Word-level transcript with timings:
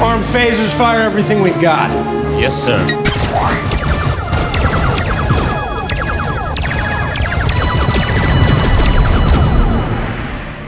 Arm 0.00 0.22
phasers, 0.22 0.74
fire 0.74 1.00
everything 1.00 1.42
we've 1.42 1.58
got. 1.60 1.90
Yes, 2.40 2.54
sir. 2.54 2.78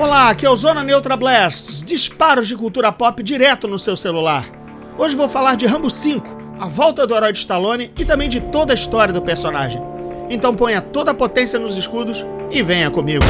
Olá, 0.01 0.31
aqui 0.31 0.45
é 0.45 0.51
o 0.51 0.57
Zona 0.57 0.83
Neutra 0.83 1.17
Blast, 1.17 1.85
disparos 1.85 2.49
de 2.49 2.57
cultura 2.57 2.91
pop 2.91 3.23
direto 3.23 3.69
no 3.69 3.79
seu 3.79 3.97
celular. 3.97 4.47
Hoje 4.99 5.15
vou 5.15 5.29
falar 5.29 5.55
de 5.55 5.65
Rambo 5.65 5.89
5, 5.89 6.57
a 6.59 6.67
volta 6.67 7.07
do 7.07 7.15
herói 7.15 7.31
de 7.33 7.39
Stallone 7.39 7.93
e 7.97 8.05
também 8.05 8.29
de 8.29 8.41
toda 8.41 8.73
a 8.73 8.75
história 8.75 9.15
do 9.15 9.23
personagem. 9.23 9.81
Então 10.29 10.57
ponha 10.57 10.81
toda 10.81 11.13
a 11.13 11.15
potência 11.15 11.57
nos 11.57 11.77
escudos 11.77 12.27
e 12.51 12.65
venha 12.65 12.91
comigo. 12.91 13.25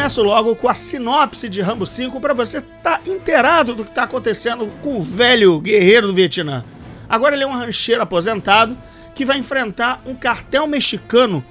Começo 0.00 0.22
logo 0.22 0.56
com 0.56 0.66
a 0.66 0.74
sinopse 0.74 1.46
de 1.46 1.60
Rambo 1.60 1.86
5 1.86 2.18
para 2.22 2.32
você 2.32 2.56
estar 2.56 2.98
tá 2.98 3.00
inteirado 3.06 3.74
do 3.74 3.84
que 3.84 3.90
está 3.90 4.04
acontecendo 4.04 4.66
com 4.80 4.98
o 4.98 5.02
velho 5.02 5.60
guerreiro 5.60 6.06
do 6.06 6.14
Vietnã. 6.14 6.64
Agora 7.06 7.34
ele 7.34 7.44
é 7.44 7.46
um 7.46 7.52
rancheiro 7.52 8.00
aposentado 8.00 8.78
que 9.14 9.26
vai 9.26 9.36
enfrentar 9.36 10.00
um 10.06 10.14
cartel 10.14 10.66
mexicano 10.66 11.44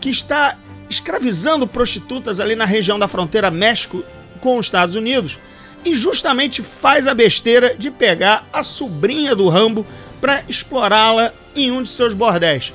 que 0.00 0.10
está 0.10 0.58
escravizando 0.90 1.64
prostitutas 1.64 2.40
ali 2.40 2.56
na 2.56 2.64
região 2.64 2.98
da 2.98 3.06
fronteira 3.06 3.52
México 3.52 4.02
com 4.40 4.58
os 4.58 4.66
Estados 4.66 4.96
Unidos 4.96 5.38
e 5.84 5.94
justamente 5.94 6.60
faz 6.60 7.06
a 7.06 7.14
besteira 7.14 7.76
de 7.76 7.88
pegar 7.88 8.48
a 8.52 8.64
sobrinha 8.64 9.36
do 9.36 9.48
Rambo 9.48 9.86
para 10.20 10.42
explorá-la 10.48 11.32
em 11.54 11.70
um 11.70 11.80
de 11.84 11.88
seus 11.88 12.14
bordéis. 12.14 12.74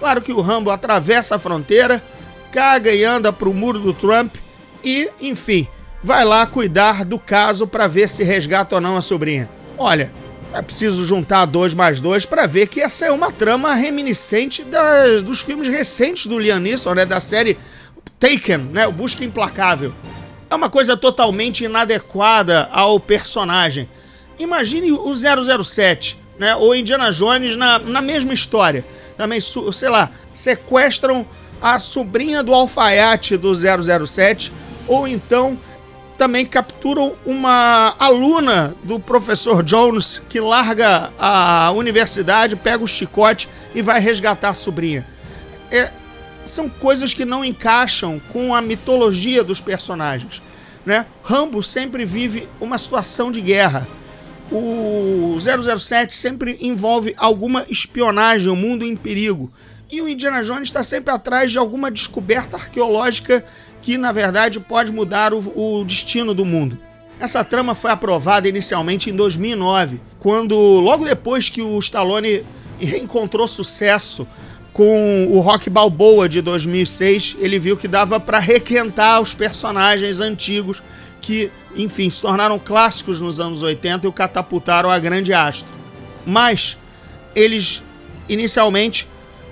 Claro 0.00 0.20
que 0.20 0.32
o 0.32 0.40
Rambo 0.40 0.72
atravessa 0.72 1.36
a 1.36 1.38
fronteira, 1.38 2.02
caga 2.50 2.92
e 2.92 3.04
anda 3.04 3.32
para 3.32 3.48
o 3.48 3.54
muro 3.54 3.78
do 3.78 3.94
Trump 3.94 4.34
e, 4.84 5.10
enfim, 5.20 5.66
vai 6.02 6.24
lá 6.24 6.46
cuidar 6.46 7.04
do 7.04 7.18
caso 7.18 7.66
para 7.66 7.86
ver 7.86 8.08
se 8.08 8.22
resgata 8.22 8.74
ou 8.74 8.80
não 8.80 8.96
a 8.96 9.02
sobrinha. 9.02 9.48
Olha, 9.78 10.12
é 10.52 10.62
preciso 10.62 11.04
juntar 11.04 11.46
dois 11.46 11.74
mais 11.74 12.00
dois 12.00 12.24
para 12.24 12.46
ver 12.46 12.68
que 12.68 12.80
essa 12.80 13.06
é 13.06 13.10
uma 13.10 13.32
trama 13.32 13.74
reminiscente 13.74 14.62
das, 14.62 15.22
dos 15.22 15.40
filmes 15.40 15.68
recentes 15.68 16.26
do 16.26 16.38
Liam 16.38 16.60
Neeson, 16.60 16.94
né? 16.94 17.04
Da 17.04 17.20
série 17.20 17.58
Taken, 18.20 18.58
né? 18.72 18.86
O 18.86 18.92
Busca 18.92 19.24
Implacável. 19.24 19.92
É 20.48 20.54
uma 20.54 20.70
coisa 20.70 20.96
totalmente 20.96 21.64
inadequada 21.64 22.68
ao 22.70 23.00
personagem. 23.00 23.88
Imagine 24.38 24.92
o 24.92 25.12
007, 25.14 26.18
né? 26.38 26.54
Ou 26.54 26.74
Indiana 26.74 27.10
Jones 27.10 27.56
na, 27.56 27.78
na 27.80 28.00
mesma 28.00 28.32
história. 28.32 28.84
Também, 29.16 29.40
sei 29.40 29.88
lá, 29.88 30.10
sequestram 30.32 31.26
a 31.60 31.80
sobrinha 31.80 32.42
do 32.42 32.52
alfaiate 32.54 33.36
do 33.36 33.52
007, 33.54 34.52
ou 34.86 35.06
então 35.08 35.58
também 36.16 36.46
capturam 36.46 37.16
uma 37.26 37.94
aluna 37.98 38.74
do 38.84 39.00
professor 39.00 39.62
Jones 39.62 40.22
que 40.28 40.40
larga 40.40 41.12
a 41.18 41.72
universidade, 41.72 42.56
pega 42.56 42.84
o 42.84 42.88
chicote 42.88 43.48
e 43.74 43.82
vai 43.82 44.00
resgatar 44.00 44.50
a 44.50 44.54
sobrinha. 44.54 45.06
É, 45.70 45.90
são 46.44 46.68
coisas 46.68 47.12
que 47.12 47.24
não 47.24 47.44
encaixam 47.44 48.20
com 48.32 48.54
a 48.54 48.62
mitologia 48.62 49.42
dos 49.42 49.60
personagens. 49.60 50.40
Né? 50.86 51.06
Rambo 51.22 51.62
sempre 51.62 52.04
vive 52.04 52.48
uma 52.60 52.78
situação 52.78 53.32
de 53.32 53.40
guerra. 53.40 53.86
O 54.52 55.36
007 55.40 56.14
sempre 56.14 56.58
envolve 56.60 57.14
alguma 57.16 57.66
espionagem, 57.68 58.50
o 58.50 58.56
mundo 58.56 58.84
em 58.84 58.94
perigo. 58.94 59.50
E 59.90 60.00
o 60.00 60.08
Indiana 60.08 60.42
Jones 60.42 60.68
está 60.68 60.84
sempre 60.84 61.12
atrás 61.12 61.50
de 61.50 61.58
alguma 61.58 61.90
descoberta 61.90 62.56
arqueológica 62.56 63.44
que 63.84 63.98
na 63.98 64.12
verdade 64.12 64.58
pode 64.58 64.90
mudar 64.90 65.34
o, 65.34 65.40
o 65.54 65.84
destino 65.84 66.32
do 66.32 66.42
mundo. 66.42 66.78
Essa 67.20 67.44
trama 67.44 67.74
foi 67.74 67.90
aprovada 67.90 68.48
inicialmente 68.48 69.10
em 69.10 69.12
2009, 69.14 70.00
quando 70.18 70.56
logo 70.80 71.04
depois 71.04 71.50
que 71.50 71.60
o 71.60 71.78
Stallone 71.80 72.42
encontrou 72.80 73.46
sucesso 73.46 74.26
com 74.72 75.26
o 75.30 75.38
Rock 75.40 75.68
Balboa 75.68 76.26
de 76.30 76.40
2006, 76.40 77.36
ele 77.38 77.58
viu 77.58 77.76
que 77.76 77.86
dava 77.86 78.18
para 78.18 78.38
requentar 78.38 79.20
os 79.20 79.34
personagens 79.34 80.18
antigos 80.18 80.82
que, 81.20 81.50
enfim, 81.76 82.08
se 82.08 82.22
tornaram 82.22 82.58
clássicos 82.58 83.20
nos 83.20 83.38
anos 83.38 83.62
80 83.62 84.06
e 84.06 84.08
o 84.08 84.12
catapultaram 84.12 84.90
a 84.90 84.98
grande 84.98 85.34
astro. 85.34 85.68
Mas 86.24 86.78
eles 87.34 87.82
inicialmente 88.30 89.06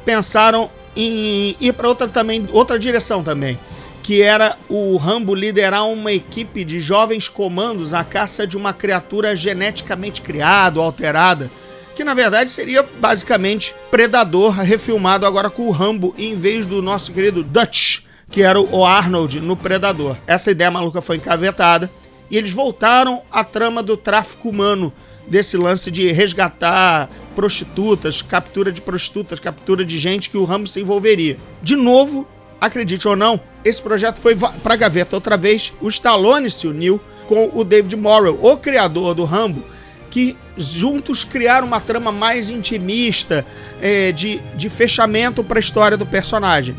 pensaram 0.07 0.71
em 0.97 1.55
ir 1.61 1.75
para 1.75 1.87
outra 1.87 2.09
também, 2.09 2.49
outra 2.51 2.79
direção 2.79 3.23
também 3.23 3.59
que 4.03 4.21
era 4.21 4.59
o 4.69 4.97
Rambo 4.97 5.35
liderar 5.35 5.87
uma 5.87 6.13
equipe 6.13 6.65
de 6.65 6.81
jovens 6.81 7.29
comandos 7.29 7.95
à 7.95 8.03
caça 8.03 8.47
de 8.47 8.57
uma 8.57 8.73
criatura 8.73 9.37
geneticamente 9.37 10.21
criada 10.21 10.81
ou 10.81 10.85
alterada, 10.85 11.49
que 11.95 12.03
na 12.03 12.13
verdade 12.13 12.51
seria 12.51 12.83
basicamente 12.83 13.75
Predador 13.91 14.59
refilmado 14.59 15.25
agora 15.25 15.49
com 15.49 15.69
o 15.69 15.71
Rambo 15.71 16.15
em 16.19 16.37
vez 16.37 16.67
do 16.67 16.83
nosso 16.83 17.13
querido 17.13 17.45
Dutch, 17.45 18.01
que 18.29 18.43
era 18.43 18.61
o 18.61 18.85
Arnold 18.85 19.41
no 19.41 19.57
Predador. 19.57 20.17
Essa 20.27 20.51
ideia 20.51 20.71
maluca 20.71 21.01
foi 21.01 21.17
encavetada 21.17 21.91
e 22.31 22.37
eles 22.37 22.51
voltaram 22.51 23.23
à 23.31 23.45
trama 23.45 23.83
do 23.83 23.97
tráfico 23.97 24.49
humano, 24.49 24.93
desse 25.29 25.57
lance 25.57 25.91
de 25.91 26.11
resgatar 26.11 27.09
prostitutas, 27.37 28.21
captura 28.21 28.73
de 28.73 28.81
prostitutas, 28.81 29.39
captura 29.39 29.85
de 29.85 29.99
gente 29.99 30.29
que 30.29 30.37
o 30.37 30.45
Rambo 30.45 30.67
se 30.67 30.81
envolveria. 30.81 31.39
De 31.63 31.77
novo, 31.77 32.27
acredite 32.61 33.07
ou 33.07 33.15
não, 33.15 33.41
esse 33.65 33.81
projeto 33.81 34.19
foi 34.19 34.37
para 34.37 34.77
gaveta 34.77 35.17
outra 35.17 35.37
vez. 35.37 35.73
O 35.81 35.89
Stallone 35.89 36.51
se 36.51 36.67
uniu 36.67 37.01
com 37.27 37.51
o 37.55 37.65
David 37.65 37.97
Morrell, 37.97 38.39
o 38.43 38.57
criador 38.57 39.15
do 39.15 39.25
Rambo, 39.25 39.65
que 40.11 40.37
juntos 40.57 41.25
criaram 41.25 41.67
uma 41.67 41.81
trama 41.81 42.13
mais 42.13 42.51
intimista, 42.51 43.47
é, 43.81 44.13
de, 44.13 44.41
de 44.55 44.69
fechamento 44.69 45.43
para 45.43 45.59
a 45.59 45.61
história 45.61 45.97
do 45.97 46.05
personagem. 46.05 46.77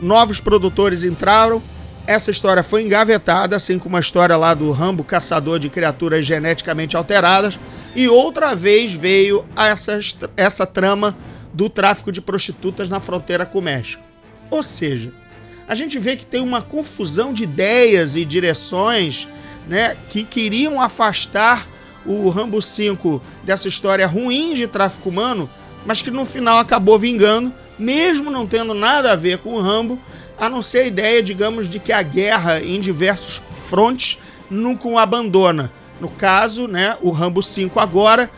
Novos 0.00 0.40
produtores 0.40 1.02
entraram, 1.02 1.62
essa 2.06 2.30
história 2.30 2.62
foi 2.62 2.82
engavetada, 2.84 3.56
assim 3.56 3.78
como 3.78 3.96
a 3.96 4.00
história 4.00 4.36
lá 4.36 4.54
do 4.54 4.70
Rambo, 4.70 5.04
caçador 5.04 5.58
de 5.58 5.68
criaturas 5.68 6.24
geneticamente 6.24 6.96
alteradas, 6.96 7.58
e 7.94 8.08
outra 8.08 8.54
vez 8.54 8.92
veio 8.92 9.44
essa, 9.56 9.98
essa 10.36 10.66
trama 10.66 11.16
do 11.52 11.68
tráfico 11.68 12.12
de 12.12 12.20
prostitutas 12.20 12.88
na 12.88 13.00
fronteira 13.00 13.44
com 13.44 13.58
o 13.58 13.62
México. 13.62 14.02
Ou 14.50 14.62
seja, 14.62 15.12
a 15.70 15.74
gente 15.76 16.00
vê 16.00 16.16
que 16.16 16.26
tem 16.26 16.42
uma 16.42 16.60
confusão 16.60 17.32
de 17.32 17.44
ideias 17.44 18.16
e 18.16 18.24
direções 18.24 19.28
né, 19.68 19.96
que 20.08 20.24
queriam 20.24 20.82
afastar 20.82 21.64
o 22.04 22.28
Rambo 22.28 22.60
5 22.60 23.22
dessa 23.44 23.68
história 23.68 24.04
ruim 24.04 24.52
de 24.52 24.66
tráfico 24.66 25.08
humano, 25.08 25.48
mas 25.86 26.02
que 26.02 26.10
no 26.10 26.26
final 26.26 26.58
acabou 26.58 26.98
vingando, 26.98 27.54
mesmo 27.78 28.32
não 28.32 28.48
tendo 28.48 28.74
nada 28.74 29.12
a 29.12 29.16
ver 29.16 29.38
com 29.38 29.50
o 29.50 29.60
Rambo, 29.60 29.96
a 30.36 30.48
não 30.48 30.60
ser 30.60 30.78
a 30.78 30.86
ideia, 30.86 31.22
digamos, 31.22 31.70
de 31.70 31.78
que 31.78 31.92
a 31.92 32.02
guerra 32.02 32.60
em 32.60 32.80
diversos 32.80 33.40
frontes 33.68 34.18
nunca 34.50 34.88
o 34.88 34.98
abandona. 34.98 35.70
No 36.00 36.08
caso, 36.08 36.66
né, 36.66 36.96
o 37.00 37.12
Rambo 37.12 37.44
5 37.44 37.78
agora 37.78 38.28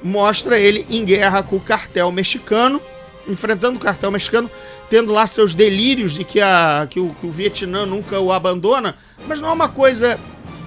mostra 0.00 0.56
ele 0.56 0.86
em 0.88 1.04
guerra 1.04 1.42
com 1.42 1.56
o 1.56 1.60
cartel 1.60 2.12
mexicano, 2.12 2.80
enfrentando 3.26 3.78
o 3.78 3.82
cartel 3.82 4.12
mexicano, 4.12 4.48
tendo 4.90 5.12
lá 5.12 5.26
seus 5.26 5.54
delírios 5.54 6.14
de 6.14 6.24
que, 6.24 6.40
a, 6.40 6.86
que, 6.88 6.98
o, 6.98 7.10
que 7.10 7.26
o 7.26 7.30
Vietnã 7.30 7.84
nunca 7.84 8.18
o 8.20 8.32
abandona, 8.32 8.96
mas 9.26 9.40
não 9.40 9.48
é 9.48 9.52
uma 9.52 9.68
coisa 9.68 10.18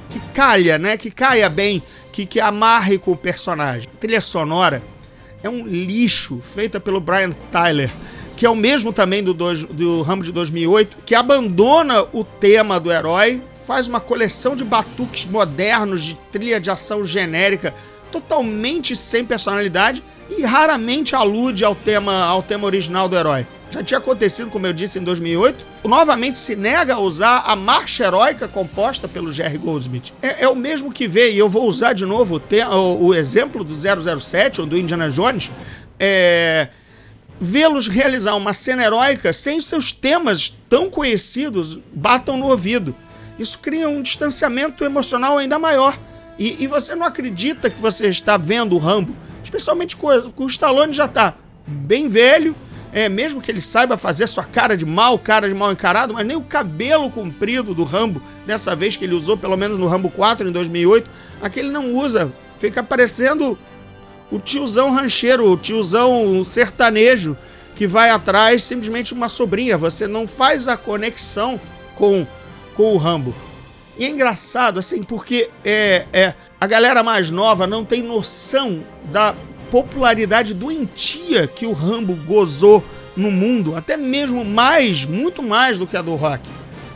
que 0.09 0.20
calha, 0.34 0.78
né? 0.78 0.98
Que 0.98 1.09
caia 1.09 1.50
bem, 1.50 1.82
que, 2.12 2.26
que 2.26 2.40
amarre 2.40 2.98
com 2.98 3.12
o 3.12 3.18
personagem. 3.18 3.90
A 3.94 3.98
trilha 3.98 4.22
sonora 4.22 4.84
é 5.42 5.50
um 5.50 5.66
lixo 5.66 6.42
feita 6.44 6.80
pelo 6.80 7.00
Brian 7.00 7.32
Tyler, 7.52 7.92
que 8.38 8.46
é 8.46 8.50
o 8.50 8.56
mesmo 8.56 8.94
também 8.94 9.24
do, 9.24 9.34
do, 9.34 9.68
do 9.68 10.02
Rambo 10.02 10.23
de 10.23 10.32
2008, 10.32 10.97
que 11.06 11.16
abandona 11.16 12.03
o 12.14 12.23
tema 12.23 12.79
do 12.79 12.91
herói, 12.91 13.41
faz 13.66 13.88
uma 13.88 14.00
coleção 14.00 14.56
de 14.56 14.64
batuques 14.64 15.26
modernos 15.26 16.03
de 16.03 16.16
trilha 16.32 16.59
de 16.59 16.70
ação 16.70 17.03
genérica, 17.03 17.73
totalmente 18.12 18.96
sem 18.96 19.23
personalidade 19.23 20.03
e 20.29 20.44
raramente 20.44 21.16
alude 21.16 21.64
ao 21.64 21.76
tema, 21.76 22.23
ao 22.26 22.44
tema 22.44 22.66
original 22.66 23.08
do 23.08 23.16
herói. 23.16 23.46
Já 23.72 23.82
tinha 23.82 23.97
acontecido, 23.97 24.52
como 24.52 24.68
eu 24.68 24.73
disse, 24.73 25.00
em 25.00 25.03
2008. 25.03 25.66
Novamente 25.85 26.38
se 26.38 26.56
nega 26.56 26.96
a 26.96 27.00
usar 27.00 27.44
a 27.46 27.56
marcha 27.56 28.03
heróica 28.03 28.47
composta 28.47 29.08
pelo 29.08 29.32
Jerry 29.32 29.58
Goldsmith. 29.58 30.12
É, 30.22 30.44
é 30.44 30.47
o 30.50 30.56
mesmo 30.56 30.91
que 30.91 31.08
vê, 31.08 31.32
e 31.32 31.38
eu 31.38 31.47
vou 31.47 31.68
usar 31.68 31.94
de 31.94 32.06
novo 32.06 32.35
o, 32.35 32.76
o, 32.76 33.06
o 33.08 33.16
exemplo 33.16 33.64
do 33.64 33.73
007 33.73 34.62
ou 34.62 34.68
do 34.68 34.78
Indiana 34.78 35.09
Jones. 35.09 35.50
É, 35.97 36.68
Vê-los 37.44 37.88
realizar 37.88 38.35
uma 38.35 38.53
cena 38.53 38.84
heróica 38.84 39.34
sem 39.34 39.59
seus 39.59 39.91
temas 39.91 40.56
tão 40.70 40.91
conhecidos 40.91 41.79
batam 41.91 42.38
no 42.38 42.46
ouvido. 42.46 42.96
Isso 43.40 43.58
cria 43.58 43.90
um 43.90 44.00
distanciamento 44.00 44.85
emocional 44.85 45.40
ainda 45.40 45.58
maior. 45.58 45.97
E, 46.38 46.64
e 46.64 46.68
você 46.68 46.94
não 46.94 47.03
acredita 47.03 47.68
que 47.68 47.82
você 47.82 48.09
está 48.09 48.38
vendo 48.38 48.76
o 48.76 48.78
Rambo, 48.78 49.16
especialmente 49.44 49.96
com, 49.96 50.32
com 50.34 50.44
o 50.44 50.47
Stallone 50.47 50.94
já 50.94 51.06
está 51.06 51.34
bem 51.66 52.08
velho 52.08 52.56
é, 52.93 53.08
mesmo 53.08 53.41
que 53.41 53.49
ele 53.49 53.61
saiba 53.61 53.97
fazer 53.97 54.28
sua 54.28 54.43
cara 54.43 54.76
de 54.76 54.85
mal, 54.85 55.17
cara 55.17 55.47
de 55.47 55.53
mal 55.53 55.72
encarado, 55.72 56.14
mas 56.14 56.26
nem 56.26 56.35
o 56.35 56.43
cabelo 56.43 57.09
comprido 57.09 57.73
do 57.73 57.84
Rambo, 57.84 58.22
dessa 58.46 58.76
vez 58.76 58.96
que 58.97 59.05
ele 59.05 59.16
usou, 59.16 59.38
pelo 59.38 59.55
menos 59.55 59.79
no 59.79 59.88
Rambo 59.88 60.09
4 60.09 60.47
em 60.47 60.52
2008, 60.52 61.09
aquele 61.41 61.70
não 61.70 61.96
usa. 61.96 62.32
Fica 62.59 62.84
parecendo 62.84 63.58
o 64.29 64.40
tiozão 64.40 64.91
rancheiro, 64.91 65.49
o 65.49 65.58
tiozão 65.58 66.43
sertanejo 66.43 67.38
que 67.76 67.88
vai 67.88 68.09
atrás 68.09 68.64
simplesmente 68.64 69.14
uma 69.14 69.29
sobrinha. 69.29 69.78
Você 69.78 70.08
não 70.08 70.28
faz 70.28 70.67
a 70.67 70.78
conexão 70.78 71.59
com, 71.96 72.28
com 72.76 72.94
o 72.94 72.97
Rambo. 72.97 73.34
E 73.97 74.05
é 74.05 74.09
engraçado, 74.09 74.79
assim, 74.79 75.03
porque 75.03 75.49
é, 75.64 76.05
é, 76.14 76.34
a 76.59 76.67
galera 76.67 77.03
mais 77.03 77.29
nova 77.29 77.67
não 77.67 77.84
tem 77.84 78.02
noção 78.02 78.84
da 79.05 79.35
popularidade 79.72 80.53
doentia 80.53 81.47
que 81.47 81.66
o 81.66 81.72
Rambo 81.72 82.14
gozou 82.28 82.84
no 83.16 83.32
mundo, 83.32 83.76
até 83.76 83.96
mesmo 83.96 84.44
mais, 84.44 85.06
muito 85.06 85.41
mais 85.41 85.79
do 85.79 85.88
que 85.88 85.96
a 85.96 86.02
do 86.02 86.14
Rock. 86.16 86.47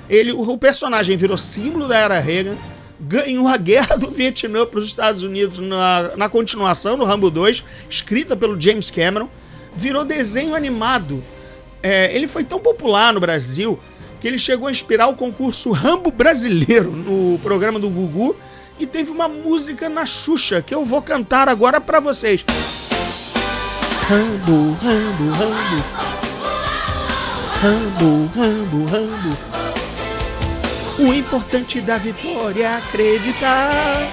Ele, 0.10 0.34
o 0.34 0.58
personagem 0.58 1.18
virou 1.18 1.38
símbolo 1.38 1.88
da 1.88 1.98
era 1.98 2.20
Reagan, 2.20 2.58
ganhou 3.00 3.48
a 3.48 3.58
guerra 3.58 3.96
do 3.96 4.12
Vietnã 4.12 4.66
para 4.66 4.80
os 4.80 4.86
Estados 4.86 5.24
Unidos 5.24 5.60
na, 5.60 6.12
na 6.16 6.30
continuação, 6.30 6.98
no 6.98 7.06
Rambo 7.06 7.32
2, 7.32 7.64
escrita 7.90 8.36
pelo 8.36 8.60
James 8.60 8.92
Cameron, 8.92 9.30
virou 9.76 10.06
desenho 10.06 10.54
animado. 10.54 11.24
É, 11.82 12.14
ele 12.16 12.28
foi 12.28 12.44
tão 12.44 12.60
popular 12.60 13.14
no 13.14 13.20
Brasil 13.20 13.80
que 14.20 14.28
ele 14.28 14.40
chegou 14.40 14.68
a 14.68 14.72
inspirar 14.72 15.08
o 15.08 15.16
concurso 15.16 15.72
Rambo 15.72 16.12
Brasileiro 16.12 16.92
no 16.92 17.40
programa 17.40 17.80
do 17.80 17.90
Gugu 17.90 18.36
e 18.80 18.86
teve 18.86 19.12
uma 19.12 19.28
música 19.28 19.90
na 19.90 20.06
Xuxa 20.06 20.62
que 20.62 20.74
eu 20.74 20.86
vou 20.86 21.02
cantar 21.02 21.48
agora 21.48 21.80
para 21.80 22.00
vocês. 22.00 22.44
Rambo, 24.08 24.78
Rambo, 24.82 25.32
Rambo. 25.32 26.06
Rambo, 27.62 28.32
Rambo, 28.36 28.86
Rambo. 28.86 29.38
O 31.00 31.14
importante 31.14 31.82
da 31.82 31.98
vitória 31.98 32.64
é 32.64 32.76
acreditar. 32.78 34.12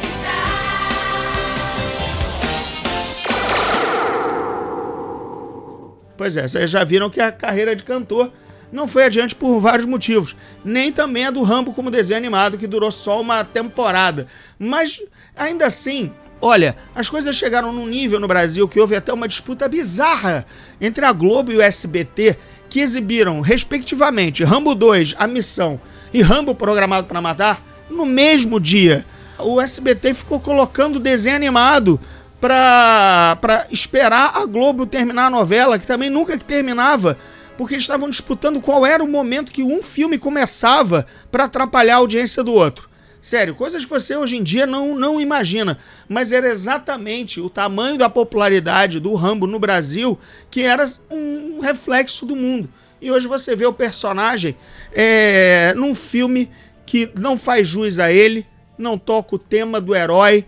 Pois 6.16 6.36
é, 6.36 6.46
vocês 6.46 6.70
já 6.70 6.84
viram 6.84 7.10
que 7.10 7.20
a 7.20 7.32
carreira 7.32 7.74
de 7.74 7.82
cantor 7.82 8.32
não 8.72 8.88
foi 8.88 9.04
adiante 9.04 9.34
por 9.34 9.60
vários 9.60 9.86
motivos. 9.86 10.34
Nem 10.64 10.90
também 10.90 11.26
a 11.26 11.30
do 11.30 11.42
Rambo 11.42 11.74
como 11.74 11.90
desenho 11.90 12.16
animado, 12.16 12.56
que 12.56 12.66
durou 12.66 12.90
só 12.90 13.20
uma 13.20 13.44
temporada. 13.44 14.26
Mas, 14.58 15.00
ainda 15.36 15.66
assim, 15.66 16.10
olha, 16.40 16.74
as 16.94 17.10
coisas 17.10 17.36
chegaram 17.36 17.72
num 17.72 17.86
nível 17.86 18.18
no 18.18 18.26
Brasil 18.26 18.66
que 18.66 18.80
houve 18.80 18.96
até 18.96 19.12
uma 19.12 19.28
disputa 19.28 19.68
bizarra 19.68 20.46
entre 20.80 21.04
a 21.04 21.12
Globo 21.12 21.52
e 21.52 21.56
o 21.56 21.62
SBT, 21.62 22.38
que 22.70 22.80
exibiram, 22.80 23.40
respectivamente, 23.40 24.42
Rambo 24.42 24.74
2, 24.74 25.14
A 25.18 25.26
Missão, 25.26 25.78
e 26.12 26.22
Rambo 26.22 26.54
Programado 26.54 27.06
para 27.06 27.20
Matar, 27.20 27.62
no 27.90 28.06
mesmo 28.06 28.58
dia. 28.58 29.04
O 29.38 29.60
SBT 29.60 30.14
ficou 30.14 30.40
colocando 30.40 30.98
desenho 30.98 31.36
animado 31.36 32.00
para 32.40 33.66
esperar 33.70 34.32
a 34.34 34.46
Globo 34.46 34.86
terminar 34.86 35.26
a 35.26 35.30
novela, 35.30 35.78
que 35.78 35.86
também 35.86 36.08
nunca 36.08 36.36
terminava 36.38 37.18
porque 37.56 37.74
eles 37.74 37.84
estavam 37.84 38.08
disputando 38.08 38.60
qual 38.60 38.84
era 38.84 39.02
o 39.02 39.08
momento 39.08 39.52
que 39.52 39.62
um 39.62 39.82
filme 39.82 40.18
começava 40.18 41.06
para 41.30 41.44
atrapalhar 41.44 41.94
a 41.94 41.98
audiência 41.98 42.42
do 42.42 42.52
outro. 42.52 42.90
Sério, 43.20 43.54
coisas 43.54 43.84
que 43.84 43.90
você 43.90 44.16
hoje 44.16 44.36
em 44.36 44.42
dia 44.42 44.66
não, 44.66 44.96
não 44.96 45.20
imagina. 45.20 45.78
Mas 46.08 46.32
era 46.32 46.48
exatamente 46.48 47.40
o 47.40 47.48
tamanho 47.48 47.96
da 47.96 48.10
popularidade 48.10 48.98
do 48.98 49.14
Rambo 49.14 49.46
no 49.46 49.60
Brasil 49.60 50.18
que 50.50 50.62
era 50.62 50.84
um 51.08 51.60
reflexo 51.60 52.26
do 52.26 52.34
mundo. 52.34 52.68
E 53.00 53.10
hoje 53.12 53.28
você 53.28 53.54
vê 53.54 53.64
o 53.64 53.72
personagem 53.72 54.56
é, 54.92 55.72
num 55.76 55.94
filme 55.94 56.50
que 56.84 57.10
não 57.16 57.36
faz 57.36 57.68
jus 57.68 57.98
a 57.98 58.12
ele, 58.12 58.46
não 58.76 58.98
toca 58.98 59.36
o 59.36 59.38
tema 59.38 59.80
do 59.80 59.94
herói, 59.94 60.44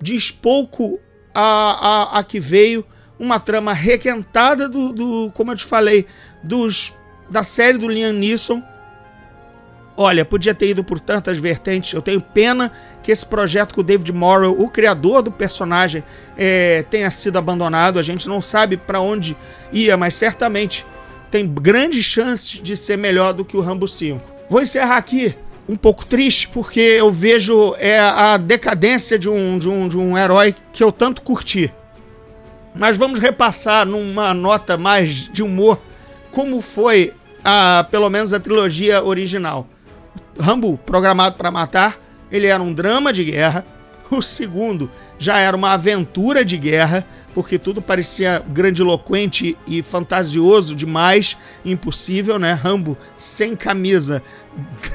diz 0.00 0.30
pouco 0.30 0.98
a, 1.34 1.42
a, 1.42 2.18
a 2.18 2.24
que 2.24 2.40
veio, 2.40 2.84
uma 3.18 3.38
trama 3.38 3.72
requentada 3.72 4.68
do, 4.68 4.92
do, 4.92 5.32
como 5.34 5.52
eu 5.52 5.56
te 5.56 5.64
falei, 5.64 6.06
dos 6.42 6.92
da 7.28 7.42
série 7.42 7.78
do 7.78 7.88
Liam 7.88 8.12
Neeson. 8.12 8.62
Olha, 9.96 10.24
podia 10.24 10.54
ter 10.54 10.68
ido 10.68 10.84
por 10.84 11.00
tantas 11.00 11.38
vertentes. 11.38 11.94
Eu 11.94 12.02
tenho 12.02 12.20
pena 12.20 12.70
que 13.02 13.10
esse 13.10 13.24
projeto 13.24 13.74
com 13.74 13.80
o 13.80 13.84
David 13.84 14.12
Morrow, 14.12 14.60
o 14.60 14.68
criador 14.68 15.22
do 15.22 15.32
personagem, 15.32 16.04
é, 16.36 16.84
tenha 16.90 17.10
sido 17.10 17.38
abandonado. 17.38 17.98
A 17.98 18.02
gente 18.02 18.28
não 18.28 18.42
sabe 18.42 18.76
para 18.76 19.00
onde 19.00 19.34
ia, 19.72 19.96
mas 19.96 20.14
certamente 20.14 20.84
tem 21.30 21.46
grandes 21.46 22.04
chances 22.04 22.60
de 22.60 22.76
ser 22.76 22.98
melhor 22.98 23.32
do 23.32 23.44
que 23.44 23.56
o 23.56 23.60
Rambo 23.60 23.88
5. 23.88 24.20
Vou 24.50 24.60
encerrar 24.60 24.98
aqui 24.98 25.34
um 25.68 25.76
pouco 25.76 26.04
triste 26.04 26.48
porque 26.48 26.80
eu 26.80 27.10
vejo 27.10 27.74
é, 27.78 27.98
a 27.98 28.36
decadência 28.36 29.18
de 29.18 29.28
um, 29.28 29.58
de, 29.58 29.68
um, 29.68 29.88
de 29.88 29.98
um 29.98 30.16
herói 30.16 30.54
que 30.72 30.84
eu 30.84 30.92
tanto 30.92 31.22
curti. 31.22 31.72
Mas 32.78 32.96
vamos 32.96 33.18
repassar 33.18 33.86
numa 33.86 34.34
nota 34.34 34.76
mais 34.76 35.28
de 35.30 35.42
humor 35.42 35.80
como 36.30 36.60
foi 36.60 37.14
a, 37.42 37.86
pelo 37.90 38.10
menos 38.10 38.32
a 38.32 38.40
trilogia 38.40 39.02
original. 39.02 39.66
Rambo, 40.38 40.76
programado 40.78 41.36
para 41.36 41.50
matar, 41.50 41.96
ele 42.30 42.46
era 42.46 42.62
um 42.62 42.72
drama 42.72 43.12
de 43.12 43.24
guerra. 43.24 43.64
O 44.10 44.22
segundo 44.22 44.90
já 45.18 45.38
era 45.38 45.56
uma 45.56 45.72
aventura 45.72 46.44
de 46.44 46.56
guerra, 46.56 47.04
porque 47.36 47.58
tudo 47.58 47.82
parecia 47.82 48.42
grandiloquente 48.48 49.58
e 49.66 49.82
fantasioso 49.82 50.74
demais, 50.74 51.36
impossível, 51.66 52.38
né? 52.38 52.54
Rambo 52.54 52.96
sem 53.14 53.54
camisa 53.54 54.22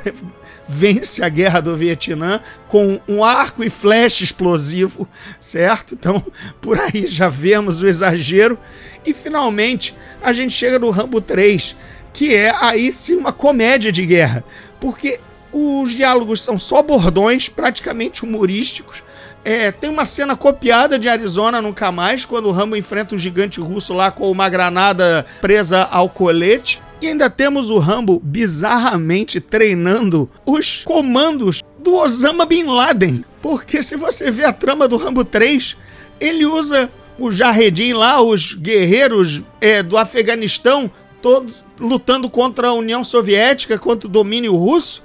vence 0.68 1.24
a 1.24 1.30
guerra 1.30 1.60
do 1.60 1.78
Vietnã 1.78 2.42
com 2.68 3.00
um 3.08 3.24
arco 3.24 3.64
e 3.64 3.70
flecha 3.70 4.24
explosivo, 4.24 5.08
certo? 5.40 5.94
Então, 5.94 6.20
por 6.60 6.80
aí 6.80 7.06
já 7.06 7.30
vemos 7.30 7.80
o 7.80 7.88
exagero. 7.88 8.58
E 9.06 9.14
finalmente, 9.14 9.96
a 10.20 10.34
gente 10.34 10.56
chega 10.56 10.80
no 10.80 10.90
Rambo 10.90 11.22
3, 11.22 11.76
que 12.12 12.34
é 12.34 12.56
aí 12.60 12.92
sim 12.92 13.18
uma 13.18 13.32
comédia 13.32 13.92
de 13.92 14.04
guerra, 14.04 14.44
porque 14.80 15.20
os 15.54 15.92
diálogos 15.92 16.42
são 16.42 16.58
só 16.58 16.82
bordões, 16.82 17.50
praticamente 17.50 18.26
humorísticos. 18.26 19.04
É, 19.44 19.72
tem 19.72 19.90
uma 19.90 20.06
cena 20.06 20.36
copiada 20.36 21.00
de 21.00 21.10
Arizona 21.10 21.62
Nunca 21.62 21.92
Mais, 21.92 22.26
quando 22.26 22.48
o 22.48 22.52
Rambo 22.52 22.76
enfrenta 22.76 23.16
o 23.16 23.18
gigante 23.18 23.60
russo 23.60 23.94
lá 23.94 24.12
com 24.12 24.30
uma 24.30 24.48
granada 24.48 25.26
presa 25.42 25.84
ao 25.84 26.10
colete. 26.10 26.82
E 27.02 27.08
ainda 27.08 27.30
temos 27.30 27.72
o 27.72 27.80
Rambo 27.80 28.22
bizarramente 28.24 29.40
treinando 29.40 30.30
os 30.46 30.84
comandos 30.84 31.64
do 31.80 31.96
Osama 31.96 32.46
Bin 32.46 32.66
Laden. 32.66 33.26
Porque 33.42 33.82
se 33.82 33.96
você 33.96 34.30
vê 34.30 34.46
a 34.46 34.54
trama 34.54 34.88
do 34.88 34.98
Rambo 34.98 35.26
3, 35.26 35.76
ele 36.20 36.46
usa 36.46 36.92
o 37.18 37.32
Jarredin 37.32 37.94
lá, 37.94 38.22
os 38.22 38.54
guerreiros 38.54 39.42
é, 39.60 39.82
do 39.82 39.98
Afeganistão, 39.98 40.92
todos 41.22 41.64
lutando 41.80 42.30
contra 42.30 42.68
a 42.68 42.74
União 42.74 43.04
Soviética, 43.04 43.80
contra 43.80 44.08
o 44.08 44.12
domínio 44.12 44.56
russo, 44.56 45.02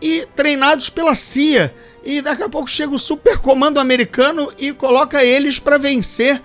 e 0.00 0.26
treinados 0.34 0.88
pela 0.88 1.14
CIA. 1.14 1.74
E 2.04 2.22
daqui 2.22 2.42
a 2.42 2.48
pouco 2.48 2.70
chega 2.70 2.94
o 2.94 2.98
super 2.98 3.38
comando 3.38 3.78
americano 3.78 4.52
e 4.58 4.72
coloca 4.72 5.24
eles 5.24 5.58
para 5.58 5.78
vencer 5.78 6.40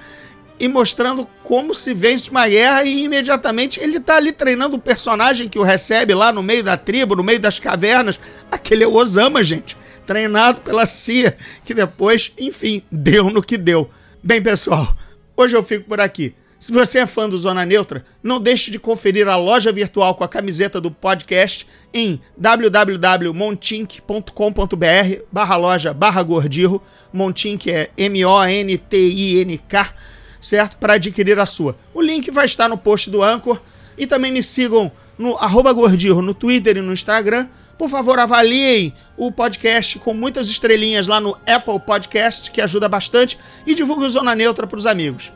e 0.60 0.67
mostrando 0.67 1.27
como 1.43 1.74
se 1.74 1.93
vence 1.93 2.29
uma 2.29 2.48
guerra 2.48 2.83
e 2.83 3.03
imediatamente 3.03 3.79
ele 3.79 4.00
tá 4.00 4.15
ali 4.15 4.31
treinando 4.31 4.75
o 4.75 4.79
personagem 4.79 5.50
que 5.50 5.60
o 5.60 5.63
recebe 5.63 6.13
lá 6.13 6.31
no 6.31 6.43
meio 6.43 6.63
da 6.63 6.77
tribo, 6.77 7.15
no 7.15 7.24
meio 7.24 7.39
das 7.39 7.60
cavernas. 7.60 8.19
Aquele 8.51 8.83
é 8.83 8.88
o 8.88 8.93
Osama, 8.93 9.43
gente. 9.43 9.77
Treinado 10.05 10.62
pela 10.62 10.86
CIA, 10.86 11.38
que 11.63 11.74
depois, 11.74 12.31
enfim, 12.38 12.83
deu 12.91 13.29
no 13.29 13.41
que 13.41 13.57
deu. 13.57 13.89
Bem, 14.22 14.41
pessoal, 14.41 14.95
hoje 15.36 15.55
eu 15.55 15.63
fico 15.63 15.86
por 15.86 16.00
aqui. 16.01 16.36
Se 16.63 16.72
você 16.72 17.00
é 17.00 17.05
fã 17.05 17.27
do 17.27 17.38
Zona 17.38 17.65
Neutra, 17.65 18.05
não 18.24 18.39
deixe 18.39 18.72
de 18.72 18.79
conferir 18.79 19.27
a 19.27 19.36
loja 19.36 19.70
virtual 19.70 20.15
com 20.15 20.24
a 20.24 20.29
camiseta 20.29 20.79
do 20.79 20.89
podcast 20.89 21.67
em 21.93 22.22
www.montink.com.br 22.38 25.24
barra 25.29 25.58
loja 25.58 25.93
barra 25.93 26.24
gordirro. 26.24 26.82
Montink 27.12 27.70
é 27.70 27.89
M-O-N-T-I-N-K 27.98 29.93
certo? 30.39 30.77
Para 30.77 30.93
adquirir 30.93 31.38
a 31.38 31.46
sua. 31.46 31.77
O 31.93 32.01
link 32.01 32.32
vai 32.32 32.46
estar 32.46 32.70
no 32.70 32.77
post 32.77 33.10
do 33.10 33.22
Anchor 33.22 33.60
e 33.98 34.08
também 34.08 34.32
me 34.32 34.41
sigam 34.41 34.89
no 35.17 35.36
arroba 35.36 35.74
Gordirro 35.74 36.22
no 36.22 36.34
Twitter 36.34 36.77
e 36.77 36.82
no 36.82 36.93
Instagram. 36.93 37.50
Por 37.77 37.89
favor, 37.89 38.17
avaliem 38.17 38.93
o 39.17 39.34
podcast 39.34 40.00
com 40.00 40.13
muitas 40.13 40.48
estrelinhas 40.48 41.10
lá 41.10 41.20
no 41.20 41.38
Apple 41.46 41.82
Podcast, 41.86 42.50
que 42.51 42.62
ajuda 42.62 42.88
bastante, 42.88 43.38
e 43.67 43.75
divulgue 43.75 44.05
o 44.05 44.10
Zona 44.10 44.34
Neutra 44.34 44.65
para 44.65 44.79
os 44.79 44.86
amigos. 44.86 45.29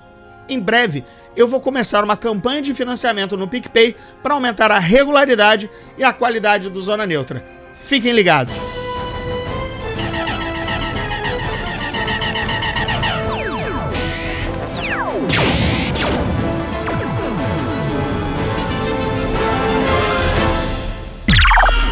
Em 0.50 0.60
breve, 0.60 1.04
eu 1.36 1.48
vou 1.48 1.60
começar 1.60 2.04
uma 2.04 2.16
campanha 2.16 2.62
de 2.62 2.74
financiamento 2.74 3.36
no 3.36 3.48
PicPay 3.48 3.96
para 4.24 4.34
aumentar 4.34 4.72
a 4.72 4.80
regularidade 4.80 5.70
e 5.98 6.04
a 6.04 6.14
qualidade 6.14 6.70
do 6.70 6.82
Zona 6.82 7.06
Neutra. 7.06 7.46
Fiquem 7.74 8.14
ligados! 8.14 8.54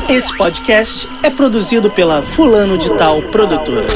Esse 0.08 0.38
podcast 0.38 1.10
é 1.24 1.30
produzido 1.30 1.92
pela 1.92 2.22
Fulano 2.22 2.78
de 2.78 2.96
Tal 2.96 3.22
Produtora. 3.24 3.88